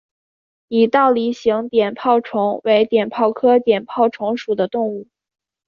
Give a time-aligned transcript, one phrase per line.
[0.71, 5.07] 似倒梨形碘泡虫为碘泡科碘泡虫属的动物。